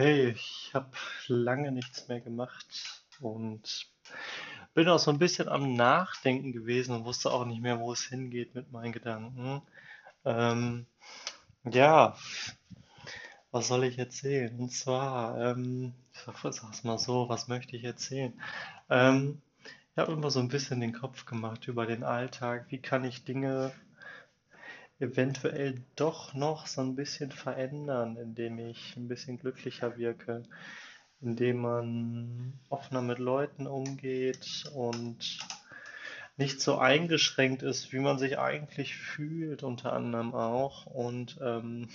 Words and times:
Hey, 0.00 0.30
ich 0.30 0.70
habe 0.72 0.90
lange 1.28 1.72
nichts 1.72 2.08
mehr 2.08 2.20
gemacht 2.22 3.04
und 3.20 3.86
bin 4.74 4.88
auch 4.88 4.98
so 4.98 5.10
ein 5.10 5.18
bisschen 5.18 5.48
am 5.48 5.74
Nachdenken 5.74 6.52
gewesen 6.52 6.94
und 6.96 7.04
wusste 7.04 7.30
auch 7.32 7.46
nicht 7.46 7.62
mehr, 7.62 7.80
wo 7.80 7.92
es 7.92 8.04
hingeht 8.04 8.54
mit 8.54 8.72
meinen 8.72 8.92
Gedanken. 8.92 9.62
Ähm, 10.24 10.86
ja, 11.64 12.16
was 13.50 13.68
soll 13.68 13.84
ich 13.84 13.98
erzählen? 13.98 14.58
Und 14.58 14.70
zwar, 14.72 15.38
ähm, 15.40 15.94
ich 16.12 16.20
sag- 16.20 16.52
sag's 16.54 16.84
mal 16.84 16.98
so, 16.98 17.28
was 17.28 17.48
möchte 17.48 17.76
ich 17.76 17.84
erzählen? 17.84 18.32
Ähm, 18.88 19.40
ich 19.92 19.98
habe 19.98 20.12
immer 20.12 20.30
so 20.30 20.40
ein 20.40 20.48
bisschen 20.48 20.80
den 20.80 20.92
Kopf 20.92 21.26
gemacht 21.26 21.68
über 21.68 21.86
den 21.86 22.04
Alltag. 22.04 22.66
Wie 22.70 22.78
kann 22.80 23.04
ich 23.04 23.24
Dinge 23.24 23.72
eventuell 25.00 25.82
doch 25.96 26.34
noch 26.34 26.66
so 26.66 26.82
ein 26.82 26.94
bisschen 26.94 27.32
verändern, 27.32 28.16
indem 28.16 28.58
ich 28.58 28.96
ein 28.96 29.08
bisschen 29.08 29.38
glücklicher 29.38 29.96
wirke, 29.96 30.42
indem 31.20 31.62
man 31.62 32.52
offener 32.68 33.02
mit 33.02 33.18
Leuten 33.18 33.66
umgeht 33.66 34.70
und 34.74 35.38
nicht 36.36 36.60
so 36.60 36.78
eingeschränkt 36.78 37.62
ist, 37.62 37.92
wie 37.92 37.98
man 37.98 38.18
sich 38.18 38.38
eigentlich 38.38 38.96
fühlt, 38.96 39.62
unter 39.62 39.92
anderem 39.92 40.34
auch. 40.34 40.86
Und 40.86 41.38
ähm, 41.42 41.88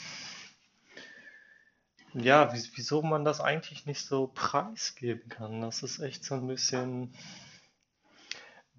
ja, 2.13 2.53
wie, 2.53 2.63
wieso 2.75 3.01
man 3.01 3.25
das 3.25 3.41
eigentlich 3.41 3.85
nicht 3.85 4.05
so 4.05 4.27
preisgeben 4.27 5.29
kann, 5.29 5.61
das 5.61 5.83
ist 5.83 5.99
echt 5.99 6.23
so 6.23 6.35
ein 6.35 6.47
bisschen, 6.47 7.13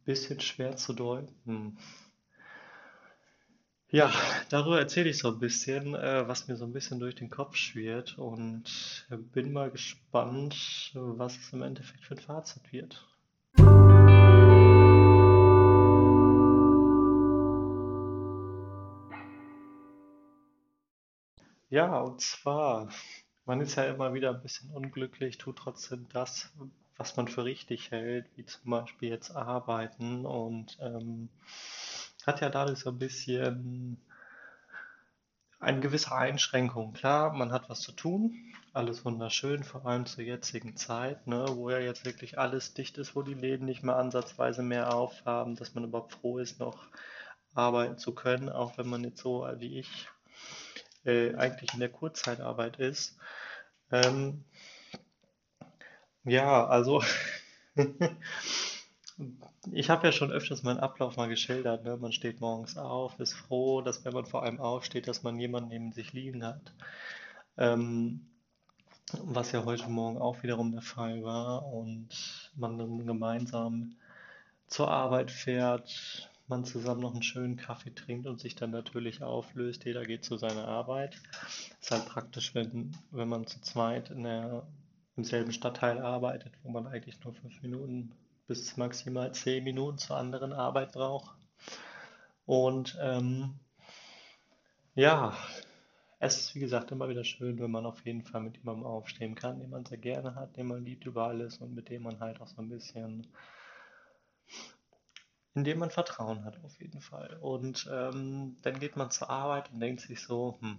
bisschen 0.05 0.41
schwer 0.41 0.77
zu 0.77 0.93
deuten. 0.93 1.79
Ja, 3.97 4.13
darüber 4.51 4.79
erzähle 4.79 5.09
ich 5.09 5.17
so 5.17 5.29
ein 5.29 5.39
bisschen, 5.39 5.95
äh, 5.95 6.29
was 6.29 6.49
mir 6.49 6.57
so 6.57 6.67
ein 6.67 6.73
bisschen 6.75 7.01
durch 7.01 7.15
den 7.15 7.31
Kopf 7.31 7.57
schwirrt 7.57 8.19
und 8.19 9.07
bin 9.33 9.55
mal 9.55 9.71
gespannt, 9.71 10.91
was 10.93 11.39
es 11.39 11.51
im 11.55 11.63
Endeffekt 11.63 12.05
für 12.05 12.13
ein 12.13 12.21
Fazit 12.21 12.71
wird. 12.75 13.09
Ja, 21.71 21.99
und 22.01 22.21
zwar, 22.21 22.91
man 23.47 23.63
ist 23.63 23.77
ja 23.77 23.85
immer 23.85 24.13
wieder 24.13 24.35
ein 24.35 24.43
bisschen 24.43 24.71
unglücklich, 24.73 25.39
tut 25.39 25.57
trotzdem 25.57 26.07
das, 26.13 26.53
was 26.99 27.17
man 27.17 27.29
für 27.29 27.47
richtig 27.47 27.93
hält, 27.93 28.27
wie 28.37 28.45
zum 28.45 28.73
Beispiel 28.73 29.09
jetzt 29.09 29.31
arbeiten 29.35 30.27
und 30.27 30.77
ähm, 30.83 31.31
hat 32.27 32.41
ja 32.41 32.49
dadurch 32.49 32.81
so 32.81 32.91
ein 32.91 32.99
bisschen 32.99 33.99
eine 35.59 35.81
gewisse 35.81 36.13
Einschränkung. 36.13 36.93
Klar, 36.93 37.33
man 37.33 37.53
hat 37.53 37.69
was 37.69 37.81
zu 37.81 37.93
tun, 37.93 38.53
alles 38.73 39.05
wunderschön, 39.05 39.65
vor 39.65 39.87
allem 39.87 40.07
zur 40.07 40.25
jetzigen 40.25 40.77
Zeit, 40.77 41.27
ne, 41.27 41.47
wo 41.51 41.71
ja 41.71 41.79
jetzt 41.79 42.05
wirklich 42.05 42.39
alles 42.39 42.75
dicht 42.75 42.99
ist, 42.99 43.17
wo 43.17 43.23
die 43.23 43.35
Läden 43.35 43.65
nicht 43.65 43.83
mehr 43.83 43.97
ansatzweise 43.97 44.63
mehr 44.63 44.95
aufhaben, 44.95 45.57
dass 45.57 45.75
man 45.75 45.85
überhaupt 45.85 46.13
froh 46.13 46.39
ist, 46.39 46.61
noch 46.61 46.87
arbeiten 47.55 47.99
zu 47.99 48.15
können, 48.15 48.49
auch 48.51 48.77
wenn 48.77 48.89
man 48.89 49.03
jetzt 49.03 49.21
so 49.21 49.49
wie 49.59 49.79
ich 49.81 50.09
äh, 51.05 51.35
eigentlich 51.37 51.73
in 51.73 51.81
der 51.81 51.89
Kurzzeitarbeit 51.89 52.77
ist. 52.77 53.17
Ähm, 53.91 54.45
ja, 56.25 56.67
also 56.67 57.03
ich 59.73 59.91
habe 59.91 60.07
ja 60.07 60.13
schon 60.13 60.31
öfters 60.31 60.63
meinen 60.63 60.81
Ablauf 60.81 61.17
mal 61.17 61.29
geschildert, 61.29 61.85
ne? 61.85 61.97
Man 61.97 62.13
steht 62.13 62.41
morgens 62.41 62.77
auf, 62.77 63.19
ist 63.19 63.35
froh, 63.35 63.81
dass 63.81 64.05
wenn 64.05 64.13
man 64.13 64.27
vor 64.27 64.43
allem 64.43 64.61
aufsteht, 64.61 65.09
dass 65.09 65.23
man 65.23 65.39
jemanden 65.39 65.71
neben 65.71 65.93
sich 65.93 66.13
liegen 66.13 66.45
hat. 66.45 66.73
Ähm, 67.57 68.27
was 69.23 69.53
ja 69.53 69.65
heute 69.65 69.89
Morgen 69.89 70.19
auch 70.19 70.43
wiederum 70.43 70.73
der 70.73 70.83
Fall 70.83 71.23
war 71.23 71.65
und 71.67 72.51
man 72.57 72.79
dann 72.79 73.07
gemeinsam 73.07 73.97
zur 74.67 74.91
Arbeit 74.91 75.31
fährt, 75.31 76.29
man 76.49 76.65
zusammen 76.65 77.01
noch 77.01 77.13
einen 77.13 77.23
schönen 77.23 77.57
Kaffee 77.57 77.95
trinkt 77.95 78.27
und 78.27 78.41
sich 78.41 78.55
dann 78.55 78.71
natürlich 78.71 79.23
auflöst. 79.23 79.85
Jeder 79.85 80.05
geht 80.05 80.25
zu 80.25 80.37
seiner 80.37 80.67
Arbeit. 80.67 81.21
Ist 81.81 81.91
halt 81.91 82.07
praktisch, 82.07 82.55
wenn, 82.55 82.97
wenn 83.11 83.29
man 83.29 83.47
zu 83.47 83.61
zweit 83.61 84.11
in 84.11 84.25
der, 84.25 84.67
im 85.17 85.25
selben 85.25 85.53
Stadtteil 85.53 85.99
arbeitet, 85.99 86.53
wo 86.63 86.71
man 86.71 86.87
eigentlich 86.87 87.23
nur 87.25 87.33
fünf 87.33 87.63
Minuten 87.63 88.13
bis 88.47 88.77
maximal 88.77 89.33
zehn 89.33 89.65
Minuten 89.65 89.99
zur 89.99 90.17
anderen 90.17 90.53
Arbeit 90.53 90.93
braucht. 90.93 91.37
Und 92.45 92.97
ähm, 93.01 93.59
ja, 94.95 95.37
es 96.19 96.39
ist 96.39 96.55
wie 96.55 96.61
gesagt 96.61 96.91
immer 96.93 97.09
wieder 97.09 97.25
schön, 97.25 97.59
wenn 97.59 97.71
man 97.71 97.87
auf 97.87 98.05
jeden 98.05 98.23
Fall 98.23 98.41
mit 98.41 98.57
jemandem 98.57 98.87
aufstehen 98.87 99.35
kann, 99.35 99.59
den 99.59 99.71
man 99.71 99.85
sehr 99.85 99.99
gerne 99.99 100.35
hat, 100.35 100.57
den 100.57 100.67
man 100.67 100.85
liebt 100.85 101.07
über 101.07 101.27
alles 101.27 101.59
und 101.59 101.75
mit 101.75 101.89
dem 101.89 102.03
man 102.03 102.21
halt 102.21 102.41
auch 102.41 102.49
so 102.49 102.63
ein 102.63 102.69
bisschen 102.69 103.27
in 105.57 105.65
dem 105.65 105.79
man 105.79 105.91
Vertrauen 105.91 106.45
hat, 106.45 106.63
auf 106.63 106.79
jeden 106.79 107.01
Fall. 107.01 107.39
Und 107.41 107.89
ähm, 107.91 108.59
dann 108.61 108.79
geht 108.79 108.97
man 108.97 109.11
zur 109.11 109.31
Arbeit 109.31 109.73
und 109.73 109.81
denkt 109.81 110.03
sich 110.03 110.21
so, 110.21 110.59
hm, 110.61 110.79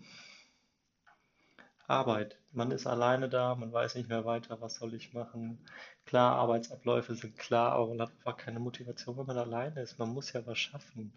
Arbeit. 1.87 2.37
Man 2.51 2.69
ist 2.71 2.85
alleine 2.85 3.27
da, 3.27 3.55
man 3.55 3.73
weiß 3.73 3.95
nicht 3.95 4.07
mehr 4.07 4.25
weiter, 4.25 4.61
was 4.61 4.75
soll 4.75 4.93
ich 4.93 5.13
machen. 5.13 5.65
Klar, 6.07 6.37
Arbeitsabläufe 6.37 7.15
sind 7.15 7.37
klar, 7.37 7.73
aber 7.73 7.89
man 7.89 8.01
hat 8.01 8.11
einfach 8.11 8.37
keine 8.37 8.59
Motivation, 8.59 9.17
wenn 9.17 9.25
man 9.25 9.37
alleine 9.37 9.81
ist. 9.81 9.99
Man 9.99 10.13
muss 10.13 10.31
ja 10.31 10.45
was 10.47 10.57
schaffen. 10.57 11.11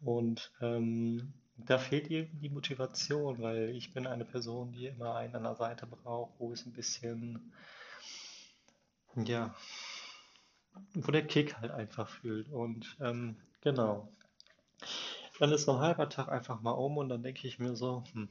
Und 0.00 0.50
ähm, 0.60 1.32
da 1.56 1.78
fehlt 1.78 2.10
irgendwie 2.10 2.48
die 2.48 2.54
Motivation, 2.54 3.40
weil 3.40 3.70
ich 3.70 3.94
bin 3.94 4.06
eine 4.06 4.24
Person, 4.24 4.72
die 4.72 4.86
immer 4.86 5.14
einen 5.14 5.36
an 5.36 5.44
der 5.44 5.54
Seite 5.54 5.86
braucht, 5.86 6.32
wo 6.40 6.52
es 6.52 6.66
ein 6.66 6.72
bisschen, 6.72 7.52
ja, 9.14 9.54
wo 10.94 11.12
der 11.12 11.26
Kick 11.26 11.56
halt 11.58 11.70
einfach 11.70 12.08
fühlt. 12.08 12.50
Und 12.50 12.96
ähm, 13.00 13.36
genau. 13.60 14.12
Dann 15.38 15.52
ist 15.52 15.66
so 15.66 15.74
ein 15.74 15.80
halber 15.80 16.08
Tag 16.08 16.28
einfach 16.28 16.60
mal 16.62 16.72
um 16.72 16.96
und 16.96 17.10
dann 17.10 17.22
denke 17.22 17.46
ich 17.46 17.60
mir 17.60 17.76
so, 17.76 18.02
hm, 18.12 18.28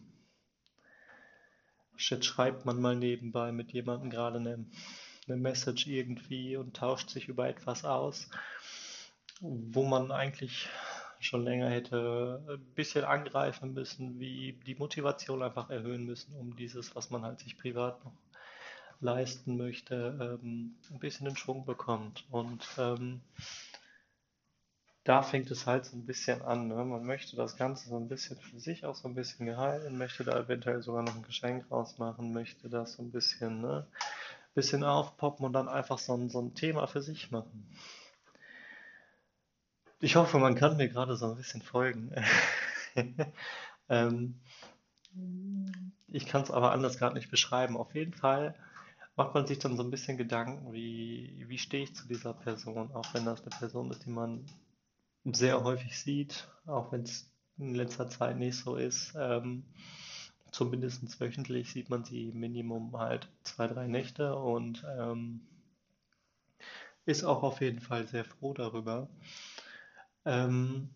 shit, 1.95 2.25
schreibt 2.25 2.65
man 2.65 2.81
mal 2.81 2.97
nebenbei 2.97 3.53
mit 3.53 3.71
jemandem 3.71 4.09
gerade 4.09 4.39
eine, 4.39 4.65
eine 5.27 5.37
Message 5.37 5.87
irgendwie 5.87 6.57
und 6.57 6.75
tauscht 6.75 7.09
sich 7.09 7.27
über 7.27 7.47
etwas 7.47 7.85
aus, 7.85 8.29
wo 9.41 9.83
man 9.83 10.11
eigentlich 10.11 10.69
schon 11.19 11.43
länger 11.43 11.69
hätte 11.69 12.43
ein 12.47 12.73
bisschen 12.75 13.03
angreifen 13.03 13.73
müssen, 13.73 14.19
wie 14.19 14.53
die 14.65 14.75
Motivation 14.75 15.41
einfach 15.41 15.69
erhöhen 15.69 16.05
müssen, 16.05 16.35
um 16.35 16.55
dieses, 16.55 16.95
was 16.95 17.09
man 17.09 17.23
halt 17.23 17.39
sich 17.39 17.57
privat 17.57 18.03
noch 18.03 18.13
leisten 19.01 19.57
möchte, 19.57 20.39
ähm, 20.41 20.75
ein 20.89 20.99
bisschen 20.99 21.27
in 21.27 21.35
Schwung 21.35 21.65
bekommt. 21.65 22.25
Und 22.29 22.67
ähm, 22.77 23.21
da 25.03 25.21
fängt 25.21 25.51
es 25.51 25.65
halt 25.67 25.85
so 25.85 25.95
ein 25.95 26.05
bisschen 26.05 26.41
an. 26.41 26.67
Ne? 26.67 26.83
Man 26.83 27.05
möchte 27.05 27.35
das 27.35 27.57
Ganze 27.57 27.89
so 27.89 27.97
ein 27.97 28.07
bisschen 28.07 28.37
für 28.37 28.59
sich 28.59 28.85
auch 28.85 28.95
so 28.95 29.07
ein 29.07 29.15
bisschen 29.15 29.45
gehalten, 29.45 29.97
möchte 29.97 30.23
da 30.23 30.39
eventuell 30.39 30.81
sogar 30.81 31.03
noch 31.03 31.15
ein 31.15 31.23
Geschenk 31.23 31.69
rausmachen, 31.69 32.33
möchte 32.33 32.69
das 32.69 32.93
so 32.93 33.03
ein 33.03 33.11
bisschen, 33.11 33.61
ne, 33.61 33.87
bisschen 34.55 34.83
aufpoppen 34.83 35.45
und 35.45 35.53
dann 35.53 35.67
einfach 35.67 35.99
so 35.99 36.15
ein, 36.15 36.29
so 36.29 36.41
ein 36.41 36.55
Thema 36.55 36.87
für 36.87 37.01
sich 37.01 37.29
machen. 37.29 37.69
Ich 39.99 40.15
hoffe, 40.15 40.39
man 40.39 40.55
kann 40.55 40.77
mir 40.77 40.89
gerade 40.89 41.15
so 41.15 41.29
ein 41.31 41.35
bisschen 41.37 41.61
folgen. 41.61 42.11
Ähm, 43.87 44.41
ich 46.07 46.25
kann 46.25 46.41
es 46.41 46.49
aber 46.49 46.71
anders 46.71 46.97
gerade 46.97 47.13
nicht 47.13 47.29
beschreiben. 47.29 47.77
Auf 47.77 47.93
jeden 47.93 48.13
Fall 48.13 48.55
macht 49.15 49.35
man 49.35 49.45
sich 49.45 49.59
dann 49.59 49.77
so 49.77 49.83
ein 49.83 49.91
bisschen 49.91 50.17
Gedanken, 50.17 50.73
wie, 50.73 51.45
wie 51.47 51.57
stehe 51.59 51.83
ich 51.83 51.95
zu 51.95 52.07
dieser 52.07 52.33
Person, 52.33 52.91
auch 52.93 53.13
wenn 53.13 53.25
das 53.25 53.41
eine 53.41 53.51
Person 53.51 53.91
ist, 53.91 54.05
die 54.05 54.09
man 54.09 54.45
sehr 55.23 55.63
häufig 55.63 55.99
sieht, 55.99 56.47
auch 56.65 56.91
wenn 56.91 57.03
es 57.03 57.31
in 57.57 57.75
letzter 57.75 58.09
Zeit 58.09 58.37
nicht 58.37 58.57
so 58.57 58.75
ist. 58.75 59.13
Ähm, 59.17 59.65
zumindest 60.55 61.19
wöchentlich 61.19 61.73
sieht 61.73 61.89
man 61.89 62.05
sie 62.05 62.31
Minimum 62.31 62.97
halt 62.97 63.27
zwei, 63.43 63.67
drei 63.67 63.87
Nächte 63.87 64.35
und 64.35 64.85
ähm, 64.97 65.41
ist 67.05 67.25
auch 67.25 67.43
auf 67.43 67.59
jeden 67.59 67.81
Fall 67.81 68.07
sehr 68.07 68.23
froh 68.23 68.53
darüber. 68.53 69.09
Ähm, 70.23 70.89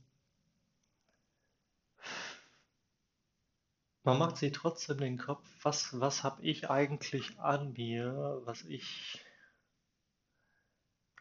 man 4.04 4.18
macht 4.18 4.38
sich 4.38 4.54
trotzdem 4.54 4.98
den 4.98 5.18
Kopf, 5.18 5.46
was, 5.62 6.00
was 6.00 6.24
habe 6.24 6.42
ich 6.42 6.70
eigentlich 6.70 7.38
an 7.40 7.74
mir, 7.74 8.42
was 8.46 8.64
ich, 8.64 9.20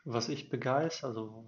was 0.05 0.29
ich 0.29 0.49
begeistere, 0.49 1.09
also 1.11 1.45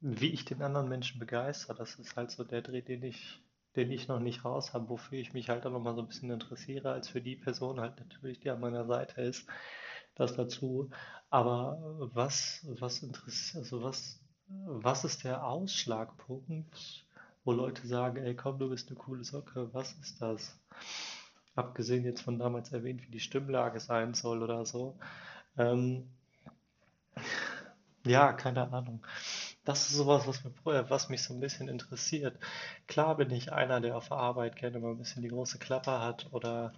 wie 0.00 0.30
ich 0.30 0.44
den 0.44 0.62
anderen 0.62 0.88
Menschen 0.88 1.18
begeister, 1.18 1.74
das 1.74 1.96
ist 1.96 2.16
halt 2.16 2.30
so 2.30 2.44
der 2.44 2.62
Dreh, 2.62 2.82
den 2.82 3.02
ich, 3.02 3.40
den 3.76 3.90
ich 3.92 4.08
noch 4.08 4.20
nicht 4.20 4.44
raus 4.44 4.74
habe, 4.74 4.88
wofür 4.88 5.18
ich 5.18 5.32
mich 5.34 5.48
halt 5.48 5.66
auch 5.66 5.72
noch 5.72 5.80
mal 5.80 5.94
so 5.94 6.02
ein 6.02 6.08
bisschen 6.08 6.30
interessiere, 6.30 6.92
als 6.92 7.08
für 7.08 7.20
die 7.20 7.36
Person 7.36 7.80
halt 7.80 7.98
natürlich, 8.00 8.40
die 8.40 8.50
an 8.50 8.60
meiner 8.60 8.86
Seite 8.86 9.20
ist, 9.22 9.46
das 10.14 10.34
dazu. 10.34 10.90
Aber 11.30 11.78
was, 12.14 12.66
was 12.80 13.02
interessiert, 13.02 13.64
also 13.64 13.82
was, 13.82 14.20
was 14.48 15.04
ist 15.04 15.24
der 15.24 15.44
Ausschlagpunkt, 15.46 17.06
wo 17.44 17.52
Leute 17.52 17.86
sagen, 17.86 18.18
ey 18.18 18.34
komm, 18.34 18.58
du 18.58 18.70
bist 18.70 18.88
eine 18.88 18.96
coole 18.98 19.24
Socke, 19.24 19.72
was 19.72 19.92
ist 19.94 20.20
das? 20.22 20.58
abgesehen 21.56 22.04
jetzt 22.04 22.20
von 22.22 22.38
damals 22.38 22.72
erwähnt, 22.72 23.02
wie 23.02 23.10
die 23.10 23.20
Stimmlage 23.20 23.80
sein 23.80 24.14
soll 24.14 24.42
oder 24.42 24.64
so. 24.64 24.96
Ähm, 25.56 26.08
ja, 28.04 28.32
keine 28.32 28.70
Ahnung. 28.72 29.04
Das 29.66 29.82
ist 29.90 29.96
sowas, 29.96 30.26
was, 30.26 30.42
mir, 30.44 30.88
was 30.90 31.08
mich 31.10 31.22
so 31.22 31.34
ein 31.34 31.40
bisschen 31.40 31.68
interessiert. 31.68 32.38
Klar 32.86 33.16
bin 33.18 33.30
ich 33.30 33.52
einer, 33.52 33.80
der 33.82 33.96
auf 33.96 34.10
Arbeit 34.12 34.56
gerne 34.56 34.78
mal 34.78 34.92
ein 34.92 34.98
bisschen 34.98 35.22
die 35.22 35.28
große 35.28 35.58
Klappe 35.58 36.00
hat 36.00 36.26
oder 36.32 36.72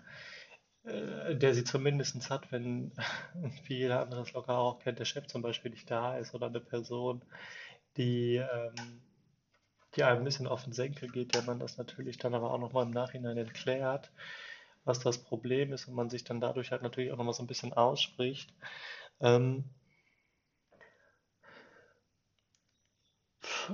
äh, 0.84 1.36
der 1.36 1.54
sie 1.54 1.64
zumindest 1.64 2.30
hat, 2.30 2.52
wenn, 2.52 2.92
wie 3.66 3.78
jeder 3.78 4.00
andere 4.00 4.22
es 4.22 4.32
locker 4.34 4.58
auch 4.58 4.80
kennt, 4.80 4.98
der 5.00 5.06
Chef 5.06 5.26
zum 5.28 5.42
Beispiel 5.42 5.70
nicht 5.72 5.90
da 5.90 6.18
ist 6.18 6.34
oder 6.34 6.46
eine 6.48 6.60
Person, 6.60 7.22
die, 7.96 8.36
ähm, 8.36 9.02
die 9.96 10.04
einem 10.04 10.20
ein 10.20 10.24
bisschen 10.24 10.46
auf 10.46 10.64
den 10.64 10.72
Senkel 10.72 11.10
geht, 11.10 11.34
der 11.34 11.42
man 11.42 11.58
das 11.58 11.76
natürlich 11.78 12.18
dann 12.18 12.34
aber 12.34 12.52
auch 12.52 12.58
nochmal 12.58 12.84
im 12.86 12.92
Nachhinein 12.92 13.36
erklärt, 13.38 14.12
was 14.84 15.00
das 15.00 15.18
Problem 15.18 15.72
ist 15.72 15.88
und 15.88 15.94
man 15.94 16.10
sich 16.10 16.24
dann 16.24 16.40
dadurch 16.40 16.72
halt 16.72 16.82
natürlich 16.82 17.12
auch 17.12 17.18
nochmal 17.18 17.34
so 17.34 17.42
ein 17.42 17.48
bisschen 17.48 17.72
ausspricht. 17.74 18.54
Ähm, 19.20 19.64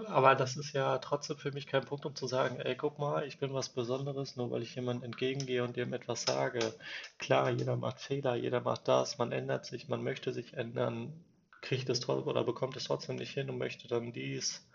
aber 0.08 0.34
das 0.34 0.56
ist 0.56 0.72
ja 0.72 0.98
trotzdem 0.98 1.36
für 1.36 1.52
mich 1.52 1.66
kein 1.66 1.84
Punkt, 1.84 2.06
um 2.06 2.14
zu 2.14 2.26
sagen, 2.26 2.60
ey, 2.60 2.76
guck 2.76 2.98
mal, 2.98 3.26
ich 3.26 3.38
bin 3.38 3.52
was 3.54 3.68
Besonderes, 3.68 4.36
nur 4.36 4.50
weil 4.50 4.62
ich 4.62 4.74
jemandem 4.74 5.04
entgegengehe 5.04 5.64
und 5.64 5.76
dem 5.76 5.92
etwas 5.92 6.22
sage. 6.22 6.74
Klar, 7.18 7.50
jeder 7.50 7.76
macht 7.76 8.00
Fehler, 8.00 8.34
jeder 8.34 8.60
macht 8.60 8.88
das, 8.88 9.18
man 9.18 9.32
ändert 9.32 9.66
sich, 9.66 9.88
man 9.88 10.02
möchte 10.02 10.32
sich 10.32 10.54
ändern, 10.54 11.24
kriegt 11.60 11.88
es 11.88 12.00
trotzdem 12.00 12.28
oder 12.28 12.44
bekommt 12.44 12.76
es 12.76 12.84
trotzdem 12.84 13.16
nicht 13.16 13.32
hin 13.32 13.50
und 13.50 13.58
möchte 13.58 13.88
dann 13.88 14.12
dies 14.12 14.66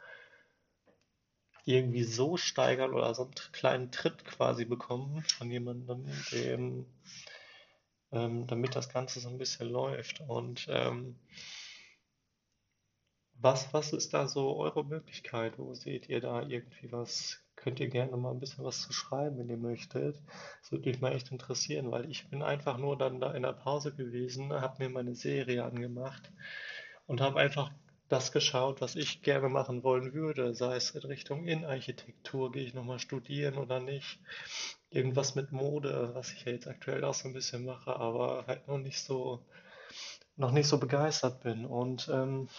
irgendwie 1.66 2.04
so 2.04 2.38
steigern 2.38 2.94
oder 2.94 3.14
so 3.14 3.24
einen 3.24 3.34
kleinen 3.52 3.92
Tritt 3.92 4.26
quasi 4.26 4.66
bekommen 4.66 5.24
von 5.24 5.52
jemandem, 5.52 6.06
dem, 6.32 6.86
ähm, 8.12 8.48
damit 8.48 8.76
das 8.76 8.90
Ganze 8.90 9.20
so 9.20 9.30
ein 9.30 9.38
bisschen 9.38 9.70
läuft. 9.70 10.22
Und 10.22 10.68
ähm, 10.70 11.16
was, 13.42 13.74
was 13.74 13.94
ist 13.94 14.14
da 14.14 14.28
so 14.28 14.58
eure 14.58 14.84
Möglichkeit? 14.84 15.58
Wo 15.58 15.74
seht 15.74 16.10
ihr 16.10 16.22
da 16.22 16.42
irgendwie 16.42 16.92
was? 16.92 17.40
Könnt 17.56 17.80
ihr 17.80 17.90
gerne 17.90 18.16
mal 18.16 18.32
ein 18.32 18.40
bisschen 18.40 18.64
was 18.64 18.82
zu 18.82 18.94
schreiben, 18.94 19.38
wenn 19.38 19.50
ihr 19.50 19.58
möchtet? 19.58 20.22
Das 20.62 20.72
würde 20.72 20.90
mich 20.90 21.02
mal 21.02 21.14
echt 21.14 21.32
interessieren, 21.32 21.92
weil 21.92 22.10
ich 22.10 22.30
bin 22.30 22.42
einfach 22.42 22.78
nur 22.78 22.98
dann 22.98 23.20
da 23.20 23.34
in 23.34 23.44
der 23.44 23.54
Pause 23.54 23.94
gewesen, 23.94 24.54
habe 24.54 24.84
mir 24.84 24.90
meine 24.90 25.16
Serie 25.16 25.66
angemacht 25.66 26.32
und 27.06 27.22
habe 27.22 27.40
einfach 27.40 27.72
das 28.10 28.32
geschaut, 28.32 28.82
was 28.82 28.96
ich 28.96 29.22
gerne 29.22 29.50
machen 29.50 29.84
wollen 29.84 30.14
würde, 30.14 30.56
sei 30.56 30.76
es 30.76 30.92
in 30.92 31.02
Richtung 31.02 31.46
Innenarchitektur, 31.46 32.52
gehe 32.52 32.64
ich 32.64 32.74
nochmal 32.74 33.00
studieren 33.00 33.56
oder 33.56 33.80
nicht. 33.80 34.20
Irgendwas 34.90 35.36
mit 35.36 35.52
Mode, 35.52 36.12
was 36.14 36.34
ich 36.34 36.46
ja 36.46 36.52
jetzt 36.52 36.68
aktuell 36.68 37.04
auch 37.04 37.14
so 37.14 37.28
ein 37.28 37.34
bisschen 37.34 37.66
mache, 37.66 37.96
aber 37.96 38.46
halt 38.48 38.68
noch 38.68 38.80
nicht 38.80 39.00
so, 39.00 39.46
noch 40.38 40.52
nicht 40.52 40.68
so 40.68 40.80
begeistert 40.80 41.42
bin. 41.42 41.66
Und 41.66 42.10
ähm, 42.12 42.50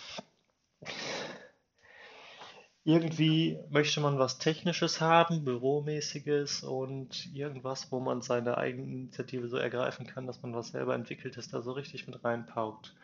irgendwie 2.85 3.59
möchte 3.69 4.01
man 4.01 4.19
was 4.19 4.39
Technisches 4.39 5.01
haben, 5.01 5.45
Büromäßiges 5.45 6.63
und 6.65 7.33
irgendwas, 7.35 7.93
wo 7.93 8.01
man 8.01 8.23
seine 8.23 8.57
eigene 8.59 8.91
Initiative 8.91 9.49
so 9.49 9.57
ergreifen 9.57 10.07
kann, 10.07 10.27
dass 10.27 10.43
man 10.43 10.55
was 10.55 10.69
selber 10.69 10.95
entwickeltes 10.95 11.49
da 11.49 11.63
so 11.63 11.73
richtig 11.73 12.07
mit 12.07 12.25
reinpaukt. 12.25 12.95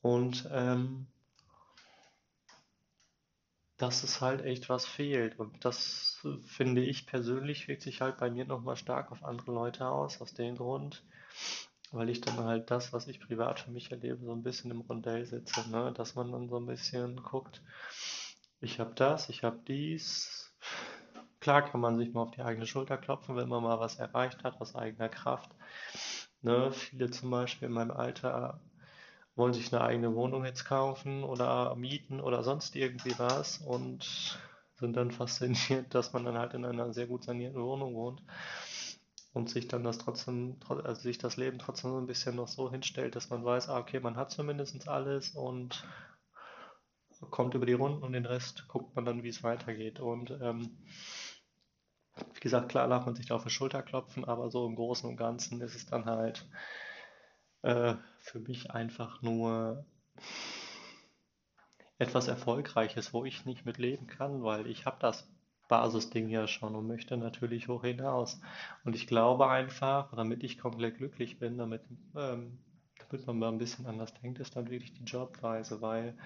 Und 0.00 0.48
ähm, 0.52 1.06
dass 3.78 4.02
es 4.02 4.20
halt 4.20 4.44
echt 4.44 4.68
was 4.68 4.84
fehlt. 4.84 5.38
Und 5.38 5.64
das 5.64 6.20
finde 6.46 6.82
ich 6.82 7.06
persönlich 7.06 7.68
wirkt 7.68 7.82
sich 7.82 8.00
halt 8.00 8.18
bei 8.18 8.30
mir 8.30 8.44
nochmal 8.44 8.76
stark 8.76 9.12
auf 9.12 9.24
andere 9.24 9.52
Leute 9.52 9.86
aus, 9.86 10.20
aus 10.20 10.34
dem 10.34 10.56
Grund, 10.56 11.04
weil 11.92 12.10
ich 12.10 12.20
dann 12.20 12.38
halt 12.38 12.70
das, 12.70 12.92
was 12.92 13.06
ich 13.06 13.20
privat 13.20 13.60
für 13.60 13.70
mich 13.70 13.90
erlebe, 13.90 14.24
so 14.24 14.32
ein 14.32 14.42
bisschen 14.42 14.72
im 14.72 14.80
Rondell 14.80 15.24
sitze, 15.24 15.68
ne? 15.70 15.92
dass 15.96 16.16
man 16.16 16.32
dann 16.32 16.48
so 16.48 16.58
ein 16.58 16.66
bisschen 16.66 17.22
guckt, 17.22 17.62
ich 18.60 18.80
habe 18.80 18.94
das, 18.94 19.28
ich 19.28 19.44
habe 19.44 19.60
dies. 19.66 20.52
Klar 21.40 21.62
kann 21.62 21.80
man 21.80 21.96
sich 21.98 22.12
mal 22.12 22.22
auf 22.22 22.30
die 22.32 22.42
eigene 22.42 22.66
Schulter 22.66 22.98
klopfen, 22.98 23.36
wenn 23.36 23.48
man 23.48 23.62
mal 23.62 23.78
was 23.80 23.96
erreicht 23.96 24.44
hat 24.44 24.60
aus 24.60 24.74
eigener 24.74 25.08
Kraft. 25.08 25.50
Ne? 26.42 26.72
Viele 26.72 27.10
zum 27.10 27.30
Beispiel 27.30 27.68
in 27.68 27.74
meinem 27.74 27.92
Alter 27.92 28.60
wollen 29.36 29.54
sich 29.54 29.72
eine 29.72 29.82
eigene 29.82 30.14
Wohnung 30.14 30.44
jetzt 30.44 30.64
kaufen 30.64 31.22
oder 31.22 31.76
mieten 31.76 32.20
oder 32.20 32.42
sonst 32.42 32.74
irgendwie 32.74 33.16
was 33.18 33.58
und 33.58 34.38
sind 34.74 34.96
dann 34.96 35.12
fasziniert, 35.12 35.86
dass 35.94 36.12
man 36.12 36.24
dann 36.24 36.38
halt 36.38 36.54
in 36.54 36.64
einer 36.64 36.92
sehr 36.92 37.06
gut 37.06 37.24
sanierten 37.24 37.62
Wohnung 37.62 37.94
wohnt 37.94 38.22
und 39.32 39.48
sich 39.48 39.68
dann 39.68 39.84
das 39.84 39.98
trotzdem, 39.98 40.56
also 40.68 41.00
sich 41.00 41.18
das 41.18 41.36
Leben 41.36 41.58
trotzdem 41.60 41.92
so 41.92 41.98
ein 41.98 42.06
bisschen 42.06 42.34
noch 42.34 42.48
so 42.48 42.70
hinstellt, 42.70 43.14
dass 43.14 43.30
man 43.30 43.44
weiß, 43.44 43.68
ah, 43.68 43.78
okay, 43.78 44.00
man 44.00 44.16
hat 44.16 44.32
zumindest 44.32 44.88
alles 44.88 45.30
und 45.30 45.84
kommt 47.30 47.54
über 47.54 47.66
die 47.66 47.72
Runden 47.72 48.02
und 48.02 48.12
den 48.12 48.26
Rest 48.26 48.66
guckt 48.68 48.94
man 48.94 49.04
dann, 49.04 49.22
wie 49.22 49.28
es 49.28 49.42
weitergeht. 49.42 50.00
Und 50.00 50.30
ähm, 50.42 50.78
wie 52.34 52.40
gesagt, 52.40 52.68
klar 52.70 52.88
darf 52.88 53.06
man 53.06 53.14
sich 53.14 53.26
da 53.26 53.36
auf 53.36 53.44
die 53.44 53.50
Schulter 53.50 53.82
klopfen, 53.82 54.24
aber 54.24 54.50
so 54.50 54.66
im 54.66 54.76
Großen 54.76 55.08
und 55.08 55.16
Ganzen 55.16 55.60
ist 55.60 55.74
es 55.74 55.86
dann 55.86 56.06
halt 56.06 56.48
äh, 57.62 57.94
für 58.20 58.40
mich 58.40 58.70
einfach 58.70 59.22
nur 59.22 59.84
etwas 61.98 62.28
Erfolgreiches, 62.28 63.12
wo 63.12 63.24
ich 63.24 63.44
nicht 63.44 63.66
mit 63.66 63.78
leben 63.78 64.06
kann, 64.06 64.42
weil 64.42 64.66
ich 64.66 64.86
habe 64.86 64.98
das 65.00 65.28
Basisding 65.68 66.28
ja 66.28 66.46
schon 66.46 66.74
und 66.74 66.86
möchte 66.86 67.16
natürlich 67.16 67.68
hoch 67.68 67.82
hinaus. 67.82 68.40
Und 68.84 68.96
ich 68.96 69.06
glaube 69.06 69.48
einfach, 69.48 70.14
damit 70.14 70.42
ich 70.42 70.58
komplett 70.58 70.96
glücklich 70.96 71.38
bin, 71.38 71.58
damit, 71.58 71.82
ähm, 72.16 72.58
damit 72.98 73.26
man 73.26 73.38
mal 73.38 73.48
ein 73.48 73.58
bisschen 73.58 73.86
anders 73.86 74.14
denkt, 74.14 74.38
ist 74.38 74.56
dann 74.56 74.70
wirklich 74.70 74.94
die 74.94 75.04
Jobreise, 75.04 75.82
weil 75.82 76.16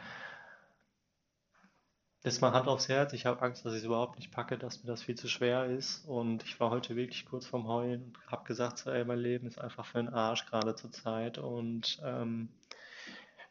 das 2.23 2.41
mal 2.41 2.53
Hand 2.53 2.69
aufs 2.69 2.89
Herz, 2.89 3.13
ich 3.13 3.27
habe 3.27 3.43
Angst, 3.43 3.65
dass 3.65 3.73
ich 3.73 3.81
es 3.81 3.85
überhaupt 3.85 4.17
nicht 4.17 4.31
packe, 4.31 4.57
dass 4.57 4.83
mir 4.83 4.91
das 4.91 5.03
viel 5.03 5.17
zu 5.17 5.29
schwer 5.29 5.67
ist. 5.67 6.07
Und 6.07 6.45
ich 6.45 6.59
war 6.61 6.71
heute 6.71 6.95
wirklich 6.95 7.27
kurz 7.27 7.47
vorm 7.47 7.67
Heulen 7.67 8.05
und 8.05 8.27
habe 8.31 8.45
gesagt, 8.45 8.79
so, 8.79 8.91
ey, 8.91 9.05
mein 9.05 9.19
Leben 9.19 9.49
ist 9.49 9.61
einfach 9.61 9.85
für 9.85 9.99
den 9.99 10.09
Arsch 10.09 10.47
gerade 10.47 10.75
zur 10.77 10.93
Zeit 10.93 11.39
und 11.39 12.01
ähm, 12.05 12.49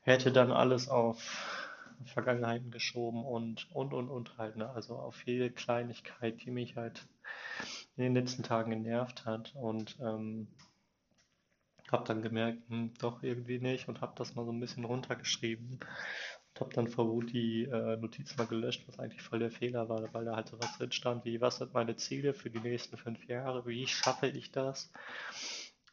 hätte 0.02 0.32
dann 0.32 0.52
alles 0.52 0.88
auf 0.88 1.78
Vergangenheiten 2.06 2.72
geschoben 2.72 3.24
und 3.24 3.70
und 3.76 3.94
und 3.94 4.10
und 4.10 4.38
halt, 4.38 4.56
ne? 4.56 4.70
Also 4.70 4.96
auf 4.96 5.22
jede 5.26 5.52
Kleinigkeit, 5.52 6.42
die 6.44 6.52
mich 6.52 6.76
halt 6.76 7.06
in 7.98 8.04
den 8.04 8.16
letzten 8.16 8.44
Tagen 8.44 8.72
genervt 8.72 9.26
hat. 9.26 9.54
Und 9.54 9.98
ähm, 10.00 10.48
habe 11.92 12.06
dann 12.06 12.22
gemerkt, 12.22 12.70
hm, 12.70 12.94
doch 13.00 13.22
irgendwie 13.22 13.60
nicht 13.60 13.90
und 13.90 14.00
habe 14.00 14.14
das 14.16 14.34
mal 14.34 14.46
so 14.46 14.52
ein 14.52 14.60
bisschen 14.62 14.86
runtergeschrieben 14.86 15.80
habe 16.62 16.74
dann 16.74 16.88
vor 16.88 17.10
Wut 17.10 17.34
die 17.34 17.64
äh, 17.64 17.98
Notiz 17.98 18.38
mal 18.38 18.48
gelöscht, 18.48 18.84
was 18.88 19.00
eigentlich 19.00 19.22
voll 19.22 19.40
der 19.40 19.52
Fehler 19.52 19.90
war, 19.90 20.14
weil 20.14 20.26
da 20.26 20.36
halt 20.36 20.48
so 20.48 20.60
was 20.60 20.78
drin 20.78 20.92
stand 20.92 21.26
wie, 21.26 21.42
was 21.42 21.58
sind 21.58 21.74
meine 21.74 21.96
Ziele 21.98 22.34
für 22.34 22.50
die 22.50 22.60
nächsten 22.60 22.98
fünf 22.98 23.28
Jahre, 23.28 23.66
wie 23.66 23.86
schaffe 23.88 24.28
ich 24.28 24.52
das? 24.52 24.92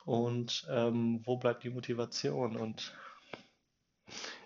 Und 0.04 0.66
ähm, 0.70 1.20
wo 1.24 1.36
bleibt 1.36 1.64
die 1.64 1.70
Motivation? 1.70 2.56
Und 2.56 2.94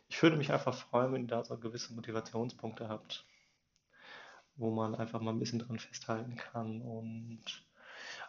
ich 0.09 0.23
würde 0.23 0.37
mich 0.37 0.53
einfach 0.53 0.75
freuen, 0.75 1.13
wenn 1.13 1.23
ihr 1.23 1.29
da 1.29 1.45
so 1.45 1.59
gewisse 1.59 1.95
Motivationspunkte 1.95 2.89
habt, 2.89 3.27
wo 4.57 4.71
man 4.71 4.95
einfach 4.95 5.21
mal 5.21 5.33
ein 5.33 5.39
bisschen 5.39 5.59
dran 5.59 5.79
festhalten 5.79 6.37
kann 6.37 6.81
und 6.83 7.45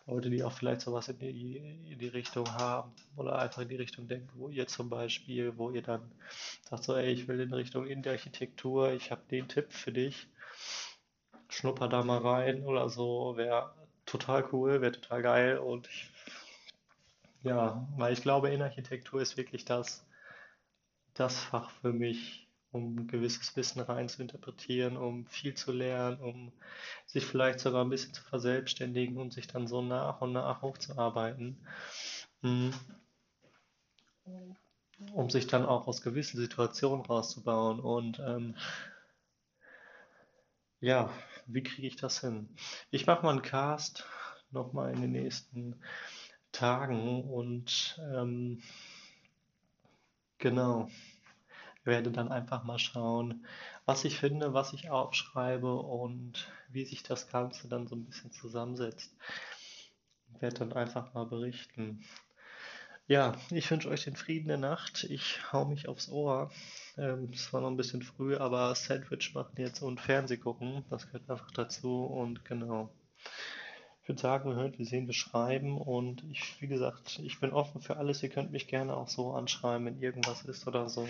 Leute, 0.05 0.29
die 0.29 0.43
auch 0.43 0.51
vielleicht 0.51 0.81
sowas 0.81 1.07
in 1.07 1.17
die, 1.17 1.57
in 1.57 1.97
die 1.99 2.07
Richtung 2.07 2.45
haben 2.53 2.91
oder 3.15 3.39
einfach 3.39 3.61
in 3.61 3.69
die 3.69 3.77
Richtung 3.77 4.07
denken, 4.07 4.29
wo 4.35 4.49
ihr 4.49 4.67
zum 4.67 4.89
Beispiel, 4.89 5.57
wo 5.57 5.71
ihr 5.71 5.81
dann 5.81 6.11
sagt 6.69 6.83
so, 6.83 6.95
ey, 6.95 7.13
ich 7.13 7.27
will 7.27 7.39
in 7.39 7.53
Richtung 7.53 7.87
in 7.87 8.01
der 8.03 8.13
Architektur, 8.13 8.91
ich 8.91 9.11
habe 9.11 9.21
den 9.31 9.47
Tipp 9.47 9.71
für 9.71 9.93
dich, 9.93 10.27
schnupper 11.49 11.87
da 11.87 12.03
mal 12.03 12.19
rein 12.19 12.63
oder 12.63 12.89
so, 12.89 13.37
wäre 13.37 13.73
total 14.05 14.47
cool, 14.51 14.81
wäre 14.81 14.91
total 14.91 15.21
geil 15.21 15.57
und 15.57 15.87
ich, 15.87 16.09
ja, 17.43 17.87
weil 17.97 18.13
ich 18.13 18.21
glaube, 18.21 18.49
Innenarchitektur 18.49 19.21
ist 19.21 19.37
wirklich 19.37 19.63
das, 19.65 20.05
das 21.13 21.39
Fach 21.39 21.69
für 21.71 21.93
mich, 21.93 22.42
um 22.73 23.07
gewisses 23.07 23.55
Wissen 23.55 23.81
rein 23.81 24.09
zu 24.09 24.21
interpretieren, 24.21 24.97
um 24.97 25.27
viel 25.27 25.53
zu 25.53 25.71
lernen, 25.71 26.19
um 26.19 26.51
sich 27.05 27.23
vielleicht 27.25 27.59
sogar 27.59 27.85
ein 27.85 27.89
bisschen 27.89 28.13
zu 28.13 28.23
verselbstständigen 28.23 29.17
und 29.17 29.31
sich 29.31 29.47
dann 29.47 29.67
so 29.67 29.81
nach 29.81 30.21
und 30.21 30.33
nach 30.33 30.61
hochzuarbeiten. 30.63 31.65
Hm. 32.41 32.73
Um 35.13 35.29
sich 35.29 35.47
dann 35.47 35.65
auch 35.65 35.87
aus 35.87 36.01
gewissen 36.01 36.39
Situationen 36.39 37.05
rauszubauen. 37.05 37.79
Und 37.79 38.19
ähm, 38.19 38.55
ja, 40.79 41.11
wie 41.45 41.61
kriege 41.61 41.87
ich 41.87 41.95
das 41.95 42.21
hin? 42.21 42.49
Ich 42.89 43.05
mache 43.05 43.23
mal 43.23 43.31
einen 43.31 43.41
Cast 43.43 44.05
nochmal 44.49 44.93
in 44.93 45.01
den 45.01 45.11
nächsten 45.11 45.79
Tagen 46.51 47.23
und 47.23 47.99
ähm, 48.13 48.61
genau 50.37 50.89
werde 51.85 52.11
dann 52.11 52.31
einfach 52.31 52.63
mal 52.63 52.79
schauen, 52.79 53.45
was 53.85 54.05
ich 54.05 54.17
finde, 54.17 54.53
was 54.53 54.73
ich 54.73 54.89
aufschreibe 54.89 55.75
und 55.75 56.47
wie 56.69 56.85
sich 56.85 57.03
das 57.03 57.27
Ganze 57.29 57.67
dann 57.67 57.87
so 57.87 57.95
ein 57.95 58.05
bisschen 58.05 58.31
zusammensetzt. 58.31 59.15
werde 60.39 60.59
dann 60.59 60.73
einfach 60.73 61.13
mal 61.13 61.25
berichten. 61.25 62.03
Ja, 63.07 63.33
ich 63.51 63.69
wünsche 63.69 63.89
euch 63.89 64.05
den 64.05 64.15
Frieden 64.15 64.47
der 64.47 64.57
Nacht. 64.57 65.03
Ich 65.03 65.51
hau 65.51 65.65
mich 65.65 65.89
aufs 65.89 66.09
Ohr. 66.09 66.51
Ähm, 66.97 67.29
es 67.33 67.51
war 67.51 67.59
noch 67.61 67.69
ein 67.69 67.77
bisschen 67.77 68.01
früh, 68.01 68.37
aber 68.37 68.73
Sandwich 68.75 69.33
machen 69.33 69.55
jetzt 69.57 69.81
und 69.81 69.99
Fernseh 69.99 70.37
gucken. 70.37 70.85
Das 70.89 71.07
gehört 71.07 71.29
einfach 71.29 71.51
dazu. 71.51 72.05
Und 72.05 72.45
genau. 72.45 72.93
Ich 74.03 74.09
würde 74.09 74.21
sagen, 74.21 74.49
wir 74.49 74.57
hören, 74.57 74.73
wir 74.77 74.85
sehen, 74.85 75.07
wir 75.07 75.13
schreiben. 75.13 75.77
Und 75.77 76.25
ich, 76.29 76.61
wie 76.61 76.67
gesagt, 76.67 77.21
ich 77.23 77.39
bin 77.39 77.51
offen 77.51 77.81
für 77.81 77.95
alles. 77.95 78.21
Ihr 78.21 78.27
könnt 78.27 78.51
mich 78.51 78.67
gerne 78.67 78.97
auch 78.97 79.07
so 79.07 79.31
anschreiben, 79.31 79.85
wenn 79.85 80.01
irgendwas 80.01 80.43
ist 80.43 80.67
oder 80.67 80.89
so. 80.89 81.07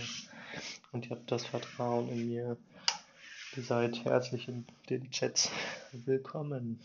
Und 0.91 1.05
ihr 1.05 1.11
habt 1.15 1.31
das 1.31 1.43
Vertrauen 1.43 2.07
in 2.09 2.29
mir. 2.29 2.55
Ihr 3.57 3.63
seid 3.63 4.05
herzlich 4.05 4.47
in 4.47 4.65
den 4.91 5.09
Chats 5.09 5.49
willkommen. 5.91 6.79